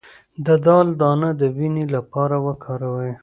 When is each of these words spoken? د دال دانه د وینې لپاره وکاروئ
د 0.45 0.47
دال 0.65 0.87
دانه 1.01 1.29
د 1.39 1.41
وینې 1.57 1.85
لپاره 1.95 2.35
وکاروئ 2.47 3.11